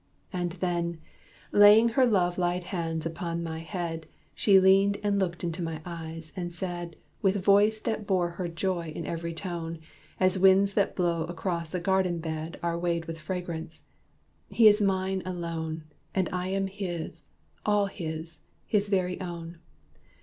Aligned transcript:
And 0.33 0.53
then, 0.53 0.99
Laying 1.51 1.89
her 1.89 2.07
love 2.07 2.39
light 2.39 2.63
hands 2.63 3.05
upon 3.05 3.43
my 3.43 3.59
head, 3.59 4.07
She 4.33 4.59
leaned, 4.59 4.97
and 5.03 5.19
looked 5.19 5.43
into 5.43 5.61
my 5.61 5.79
eyes, 5.85 6.33
and 6.35 6.51
said 6.51 6.95
With 7.21 7.43
voice 7.45 7.79
that 7.81 8.07
bore 8.07 8.31
her 8.31 8.47
joy 8.47 8.87
in 8.95 9.05
ev'ry 9.05 9.35
tone, 9.35 9.77
As 10.19 10.39
winds 10.39 10.73
that 10.73 10.95
blow 10.95 11.25
across 11.25 11.75
a 11.75 11.79
garden 11.79 12.17
bed 12.17 12.57
Are 12.63 12.79
weighed 12.79 13.05
with 13.05 13.19
fragrance, 13.19 13.83
"He 14.49 14.67
is 14.67 14.81
mine 14.81 15.21
alone, 15.23 15.83
And 16.15 16.27
I 16.33 16.47
am 16.47 16.65
his 16.65 17.25
all 17.63 17.85
his 17.85 18.39
his 18.65 18.89
very 18.89 19.21
own. 19.21 19.59